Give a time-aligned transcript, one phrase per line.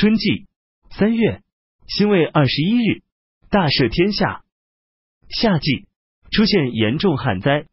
[0.00, 0.46] 春季
[0.90, 1.42] 三月，
[1.88, 3.02] 辛未二十一日，
[3.50, 4.44] 大赦天下。
[5.28, 5.88] 夏季
[6.30, 7.66] 出现严重旱灾，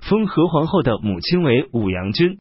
[0.00, 2.40] 封何皇后的母亲为武阳君。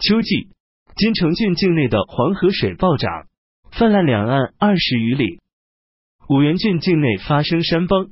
[0.00, 0.48] 秋季，
[0.96, 3.28] 金城郡境内的黄河水暴涨，
[3.70, 5.38] 泛滥两岸二十余里。
[6.28, 8.10] 五原郡境内发生山崩。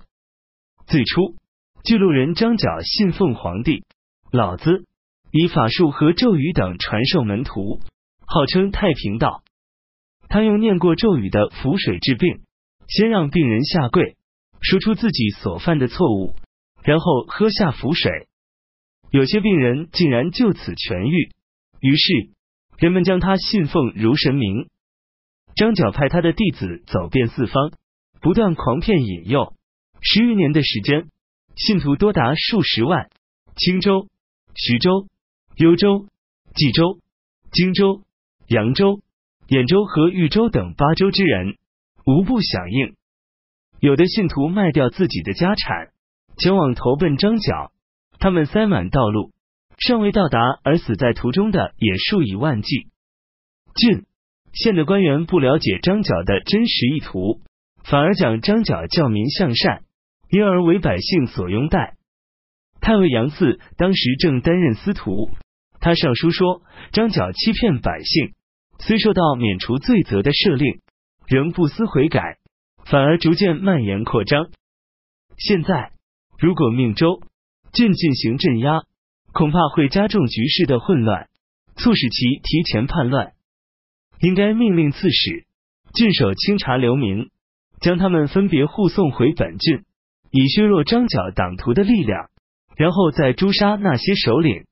[0.86, 1.34] 最初，
[1.82, 3.82] 巨鹿人张角信奉皇帝
[4.30, 4.84] 老子，
[5.32, 7.80] 以法术和咒语等传授门徒，
[8.24, 9.42] 号称太平道。
[10.28, 12.40] 他用念过咒语的符水治病，
[12.88, 14.16] 先让病人下跪，
[14.60, 16.34] 说出自己所犯的错误，
[16.82, 18.28] 然后喝下符水，
[19.10, 21.30] 有些病人竟然就此痊愈。
[21.80, 22.30] 于是
[22.78, 24.68] 人们将他信奉如神明。
[25.54, 27.72] 张角派他的弟子走遍四方，
[28.20, 29.54] 不断狂骗引诱。
[30.02, 31.08] 十余年的时间，
[31.54, 33.08] 信徒多达数十万。
[33.56, 34.08] 青州、
[34.54, 35.06] 徐州、
[35.56, 36.08] 幽州、
[36.54, 36.98] 冀州、
[37.52, 38.02] 荆州、
[38.48, 39.00] 扬州、
[39.48, 41.56] 兖州和豫州等八州之人，
[42.04, 42.94] 无不响应。
[43.80, 45.88] 有的信徒卖掉自己的家产，
[46.38, 47.72] 前往投奔张角。
[48.18, 49.32] 他们塞满道路，
[49.78, 52.88] 尚未到达而死在途中的也数以万计。
[53.74, 54.04] 郡
[54.52, 57.42] 县的官员不了解张角的真实意图，
[57.84, 59.82] 反而讲张角教民向善。
[60.28, 61.94] 因而为百姓所拥戴。
[62.80, 65.30] 太尉杨嗣当时正担任司徒，
[65.78, 68.34] 他上书说张角欺骗百姓，
[68.78, 70.80] 虽受到免除罪责的赦令，
[71.26, 72.38] 仍不思悔改，
[72.84, 74.48] 反而逐渐蔓延扩张。
[75.38, 75.92] 现在
[76.38, 77.20] 如果命州
[77.72, 78.82] 郡进行镇压，
[79.32, 81.28] 恐怕会加重局势的混乱，
[81.76, 83.32] 促使其提前叛乱。
[84.20, 85.46] 应该命令刺史、
[85.92, 87.30] 郡守清查流民，
[87.80, 89.84] 将他们分别护送回本郡。
[90.30, 92.30] 以削弱张角党徒的力量，
[92.76, 94.66] 然后再诛杀那些首领，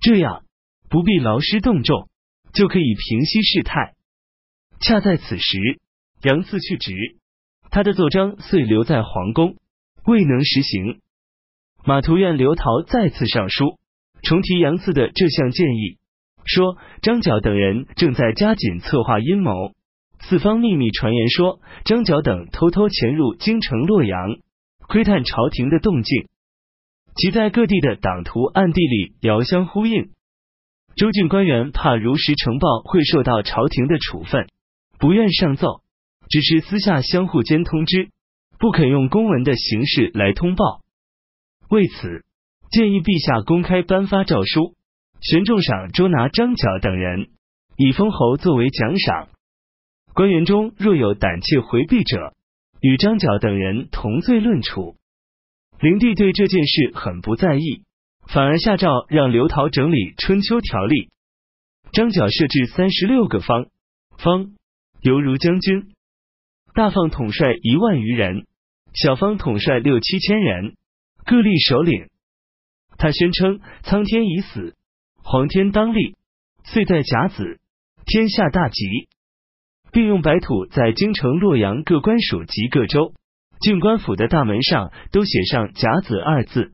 [0.00, 0.44] 这样
[0.88, 2.08] 不必劳师动众，
[2.52, 3.94] 就可以平息事态。
[4.80, 5.80] 恰在此时，
[6.22, 6.92] 杨嗣去职，
[7.70, 9.56] 他的奏章遂留在皇宫，
[10.04, 11.00] 未能实行。
[11.84, 13.78] 马图院刘陶再次上书，
[14.22, 15.98] 重提杨嗣的这项建议，
[16.44, 19.72] 说张角等人正在加紧策划阴谋，
[20.20, 24.38] 四方秘密传言说张角等偷偷潜入京城洛阳。
[24.88, 26.28] 窥探朝廷的动静，
[27.16, 30.10] 其在各地的党徒暗地里遥相呼应。
[30.96, 34.48] 州郡官员怕如实呈报会受到朝廷的处分，
[34.98, 35.82] 不愿上奏，
[36.30, 38.08] 只是私下相互间通知，
[38.58, 40.80] 不肯用公文的形式来通报。
[41.68, 42.24] 为此，
[42.70, 44.74] 建议陛下公开颁发诏书，
[45.20, 47.28] 悬重赏捉拿张角等人，
[47.76, 49.28] 以封侯作为奖赏。
[50.14, 52.32] 官员中若有胆怯回避者。
[52.82, 54.96] 与张角等人同罪论处，
[55.80, 57.82] 灵帝对这件事很不在意，
[58.28, 61.10] 反而下诏让刘陶整理春秋条例。
[61.92, 63.66] 张角设置三十六个方，
[64.18, 64.52] 方。
[65.00, 65.92] 犹如将军，
[66.74, 68.46] 大方统帅一万余人，
[68.92, 70.74] 小方统帅六七千人，
[71.24, 72.08] 各立首领。
[72.98, 74.74] 他宣称苍天已死，
[75.22, 76.16] 黄天当立，
[76.64, 77.60] 岁在甲子，
[78.04, 79.08] 天下大吉。
[79.92, 83.14] 并用白土在京城洛阳各官署及各州。
[83.60, 86.72] 郡官府的大门上都写上“甲子”二字。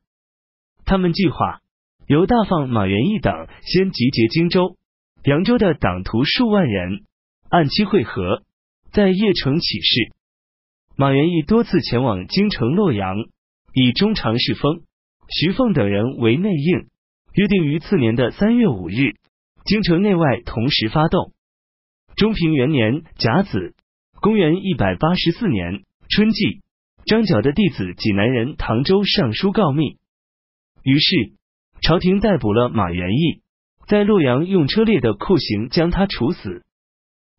[0.84, 1.60] 他们计划
[2.06, 3.32] 由大放马元义等
[3.62, 4.76] 先集结荆州、
[5.24, 7.04] 扬州的党徒数万人，
[7.48, 8.42] 按期会合，
[8.92, 10.12] 在邺城起事。
[10.96, 13.16] 马元义多次前往京城洛阳，
[13.72, 14.82] 以中常侍封
[15.28, 16.88] 徐凤等人为内应，
[17.32, 19.14] 约定于次年的三月五日，
[19.64, 21.32] 京城内外同时发动。
[22.16, 23.74] 中平元年甲子，
[24.20, 26.60] 公元一百八十四年春季，
[27.06, 29.96] 张角的弟子济南人唐周上书告密，
[30.84, 31.32] 于是
[31.80, 33.42] 朝廷逮捕了马元义，
[33.86, 36.62] 在洛阳用车裂的酷刑将他处死。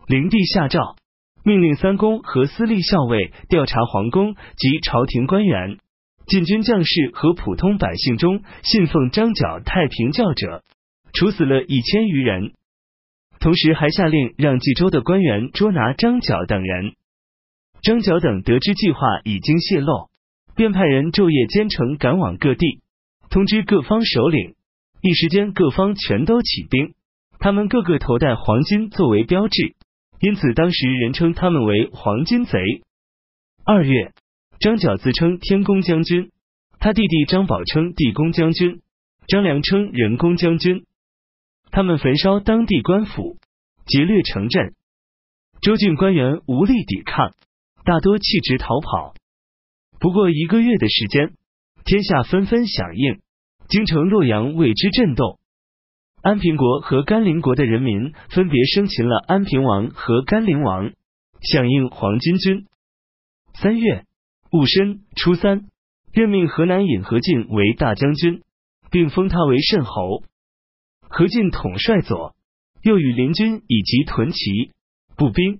[0.08, 0.96] 灵帝下诏，
[1.44, 5.78] 命令三公和司隶校尉调查皇宫及朝廷官员、
[6.26, 10.64] 禁军将士和普通百姓中信奉张角太平教者，
[11.14, 12.54] 处死了一千余人。
[13.40, 16.94] 同时还下令让冀州的官员捉拿张角等人。
[17.82, 20.10] 张角等得知计划已经泄露，
[20.56, 22.83] 便派人昼夜兼程赶往各地，
[23.30, 24.56] 通知各方首领。
[25.02, 26.94] 一时间，各方全都起兵，
[27.38, 29.76] 他们个个头戴黄金作为标志，
[30.22, 32.60] 因此当时人称他们为黄金贼。
[33.66, 34.14] 二月，
[34.60, 36.32] 张角自称天公将军，
[36.80, 38.82] 他弟弟张宝称地公将军，
[39.28, 40.86] 张良称人公将军。
[41.70, 43.38] 他们焚烧当地官府，
[43.86, 44.74] 劫掠城镇，
[45.60, 47.34] 州郡官员无力抵抗，
[47.84, 49.16] 大多弃职逃跑。
[50.00, 51.34] 不过一个月的时间，
[51.86, 53.20] 天下纷纷响应，
[53.68, 55.40] 京城洛阳为之震动。
[56.22, 60.94] 安平国和甘陵国的人民分别生擒了安平王和甘陵王，
[61.42, 62.68] 响应黄巾军。
[63.54, 64.06] 三月
[64.52, 65.68] 戊申初三，
[66.14, 68.42] 任命河南尹何进为大将军，
[68.90, 70.24] 并封他为慎侯。
[71.10, 72.34] 何进统帅左，
[72.82, 74.72] 又与邻军以及屯骑、
[75.18, 75.60] 步兵、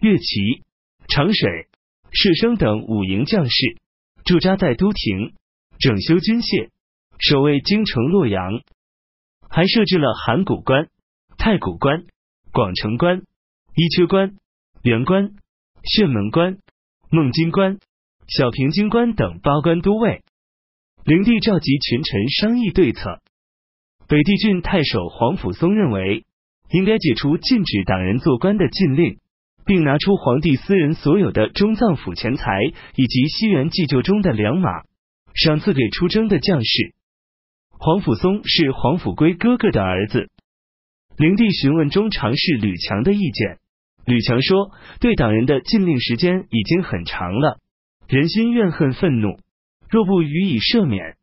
[0.00, 0.62] 乐骑、
[1.08, 1.68] 长水、
[2.10, 3.76] 射生等五营将士
[4.24, 5.32] 驻扎在都亭，
[5.82, 6.70] 整修军械，
[7.18, 8.62] 守卫京城洛阳。
[9.50, 10.86] 还设置了函谷关、
[11.36, 12.04] 太谷关、
[12.52, 13.22] 广城关、
[13.74, 14.36] 伊阙关、
[14.82, 15.34] 元关、
[15.82, 16.58] 铉门关、
[17.10, 17.80] 孟津关、
[18.28, 20.22] 小平津关等八关都尉。
[21.04, 23.18] 灵帝召集群臣商议对策。
[24.06, 26.24] 北地郡太守黄甫松认为，
[26.70, 29.18] 应该解除禁止党人做官的禁令，
[29.66, 32.60] 并拿出皇帝私人所有的中藏府钱财
[32.94, 34.84] 以及西园祭旧中的良马，
[35.34, 36.94] 赏赐给出征的将士。
[37.70, 40.30] 黄甫松是黄甫圭哥哥的儿子。
[41.16, 43.58] 灵帝询问中常侍吕强的意见，
[44.06, 44.70] 吕强说
[45.00, 47.58] ：“对党人的禁令时间已经很长了，
[48.08, 49.38] 人心怨恨愤怒，
[49.90, 51.16] 若不予以赦免，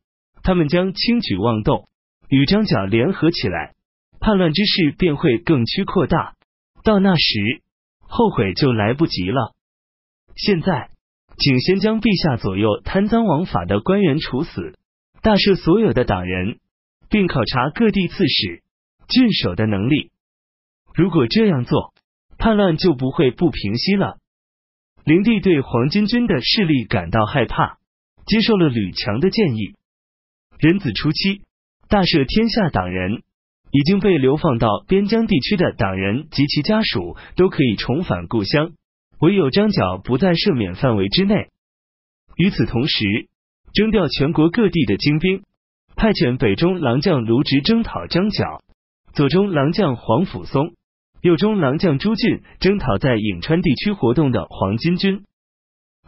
[0.44, 1.88] 他们将轻举妄动，
[2.30, 3.74] 与张角联合起来，
[4.20, 6.36] 叛乱之势便会更趋扩大。
[6.84, 7.62] 到那时，
[8.00, 9.56] 后悔就来不及了。
[10.36, 10.89] 现在，
[11.40, 14.78] 请先将陛下左右贪赃枉法的官员处死。”
[15.22, 16.60] 大赦所有的党人，
[17.10, 18.64] 并考察各地刺史、
[19.10, 20.12] 郡守的能力。
[20.94, 21.94] 如果这样做，
[22.38, 24.18] 叛乱就不会不平息了。
[25.04, 27.80] 灵帝对黄巾军的势力感到害怕，
[28.26, 29.74] 接受了吕强的建议。
[30.60, 31.42] 壬子初期，
[31.90, 33.24] 大赦天下党人，
[33.72, 38.72] 已经被流放到边疆地区的党人及其家属都可以重返故乡，
[39.20, 41.50] 唯有张角不在赦免范围之内。
[42.36, 43.28] 与此同时，
[43.74, 45.44] 征调全国各地的精兵，
[45.96, 48.64] 派遣北中郎将卢植征讨张角，
[49.14, 50.74] 左中郎将黄甫松，
[51.22, 55.26] 右中郎将朱俊征讨在颍川地区活动的黄巾军。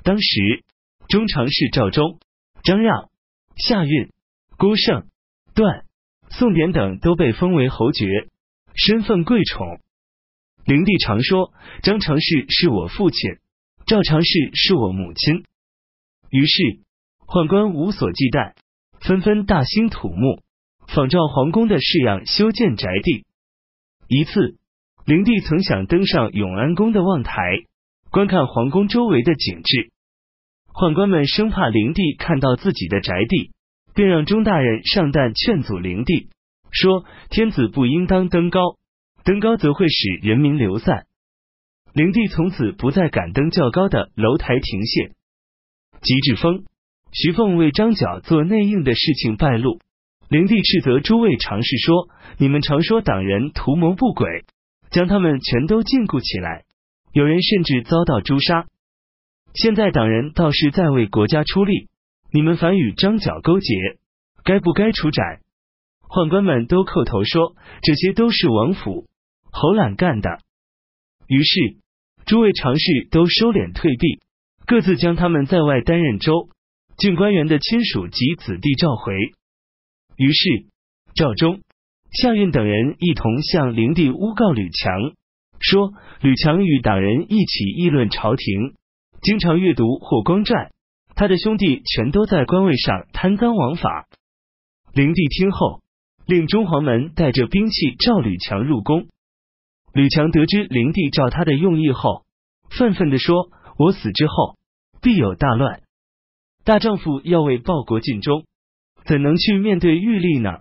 [0.03, 0.63] 当时，
[1.09, 2.19] 中常侍赵忠、
[2.63, 3.09] 张让、
[3.57, 4.09] 夏运、
[4.57, 5.05] 郭盛、
[5.53, 5.83] 段、
[6.29, 8.05] 宋典等都被封为侯爵，
[8.73, 9.81] 身份贵宠。
[10.65, 11.53] 灵帝常说
[11.83, 13.19] ：“张常侍是我父亲，
[13.85, 15.43] 赵常侍是我母亲。”
[16.29, 16.79] 于是。
[17.33, 18.55] 宦官无所忌惮，
[18.99, 20.41] 纷纷大兴土木，
[20.93, 23.23] 仿照皇宫的式样修建宅地。
[24.09, 24.57] 一次，
[25.05, 27.39] 灵帝曾想登上永安宫的望台，
[28.09, 29.91] 观看皇宫周围的景致。
[30.73, 33.51] 宦官们生怕灵帝看到自己的宅地，
[33.95, 36.27] 便让钟大人上旦劝阻灵帝，
[36.69, 38.75] 说：“天子不应当登高，
[39.23, 41.05] 登高则会使人民流散。”
[41.93, 45.11] 灵帝从此不再敢登较高的楼台亭榭。
[46.01, 46.65] 及至风。
[47.13, 49.79] 徐凤为张角做内应的事情败露，
[50.29, 52.07] 灵帝斥责诸位常侍说
[52.39, 54.45] ：“你们常说党人图谋不轨，
[54.91, 56.63] 将他们全都禁锢起来，
[57.11, 58.65] 有人甚至遭到诛杀。
[59.53, 61.89] 现在党人倒是在为国家出力，
[62.31, 63.75] 你们反与张角勾结，
[64.45, 65.41] 该不该处斩？”
[66.07, 69.05] 宦官们都叩头说：“这些都是王府
[69.51, 70.39] 侯览干的。”
[71.27, 71.77] 于是
[72.25, 74.19] 诸位常侍都收敛退避，
[74.65, 76.49] 各自将他们在外担任州。
[76.97, 79.13] 郡官员的亲属及子弟召回，
[80.17, 80.65] 于是
[81.15, 81.61] 赵忠、
[82.11, 85.13] 夏运等人一同向灵帝诬告吕强，
[85.59, 88.75] 说吕强与党人一起议论朝廷，
[89.21, 90.65] 经常阅读《霍光传》，
[91.15, 94.07] 他的兄弟全都在官位上贪赃枉法。
[94.93, 95.81] 灵帝听后，
[96.27, 99.07] 令中黄门带着兵器召吕强入宫。
[99.93, 102.25] 吕强得知灵帝召他的用意后，
[102.69, 104.57] 愤愤地说：“我死之后，
[105.01, 105.81] 必有大乱。”
[106.63, 108.45] 大丈夫要为报国尽忠，
[109.05, 110.59] 怎能去面对玉立呢？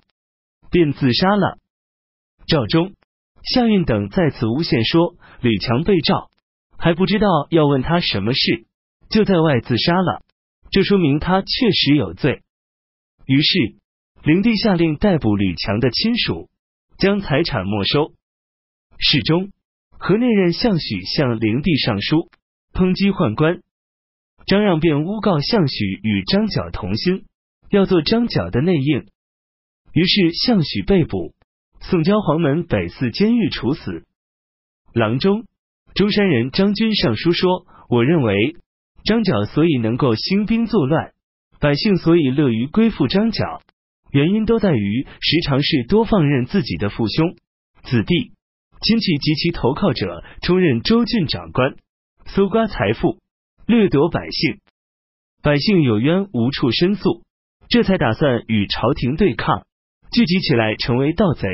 [0.71, 1.59] 便自杀了。
[2.47, 2.95] 赵忠、
[3.43, 6.31] 夏运等在此诬陷说吕强被召，
[6.79, 8.67] 还不知道要问他什么事，
[9.11, 10.23] 就在外自杀了。
[10.71, 12.43] 这说明他确实有罪。
[13.27, 13.77] 于是
[14.25, 16.49] 灵帝下令逮捕吕强的亲属，
[16.99, 18.13] 将财产没收。
[19.03, 19.51] 事中，
[19.99, 22.29] 河内任相许向灵帝上书，
[22.75, 23.63] 抨击宦官。
[24.47, 27.25] 张让便诬告项许与张角同心，
[27.71, 29.07] 要做张角的内应。
[29.93, 31.35] 于是项许被捕，
[31.81, 34.05] 送交黄门北寺监狱处死。
[34.93, 35.47] 郎中
[35.95, 38.57] 中山人张军上书说：“我认为
[39.05, 41.13] 张角所以能够兴兵作乱，
[41.59, 43.63] 百姓所以乐于归附张角，
[44.13, 47.35] 原因都在于时常是多放任自己的父兄、
[47.83, 48.33] 子弟、
[48.83, 51.77] 亲戚及其投靠者充任州郡长官，
[52.27, 53.19] 搜刮财富。”
[53.67, 54.59] 掠夺百姓，
[55.45, 57.23] 百姓有冤无处申诉，
[57.69, 59.65] 这才打算与朝廷对抗，
[60.11, 61.47] 聚集起来成为盗贼。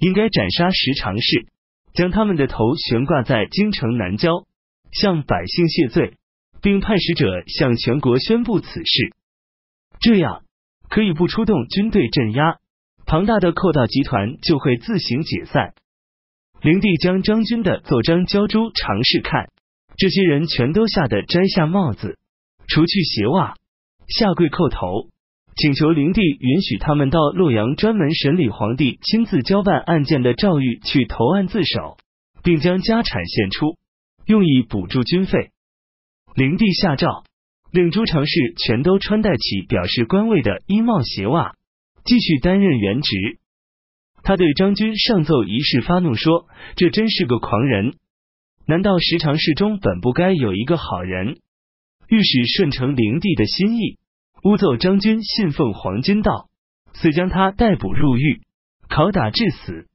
[0.00, 1.46] 应该斩杀十常侍，
[1.92, 4.44] 将他们的头悬挂在京城南郊，
[4.90, 6.16] 向百姓谢罪，
[6.60, 9.14] 并派使者向全国宣布此事。
[10.00, 10.42] 这样
[10.88, 12.58] 可以不出动军队镇压，
[13.06, 15.74] 庞大的寇盗集团就会自行解散。
[16.64, 19.50] 灵帝将张军的奏章交诸常侍看，
[19.98, 22.16] 这些人全都吓得摘下帽子，
[22.66, 23.54] 除去鞋袜，
[24.08, 25.10] 下跪叩头，
[25.56, 31.98] 请求灵帝允许他们到洛阳专门审理皇帝亲自交办案件的诏狱去投案自首，
[32.42, 33.76] 并将家产献出，
[34.24, 35.50] 用以补助军费。
[36.34, 37.24] 灵帝下诏，
[37.72, 41.56] 令诸常侍全都穿戴起表示官位的衣帽鞋袜，
[42.06, 43.38] 继续担任原职。
[44.24, 47.94] 他对张军上奏一事发怒说：“这真是个狂人！
[48.66, 51.36] 难道十常侍中本不该有一个好人？”
[52.08, 53.98] 御史顺承灵帝的心意，
[54.42, 56.48] 诬奏张军信奉黄金道，
[56.94, 58.40] 遂将他逮捕入狱，
[58.88, 59.86] 拷打致死。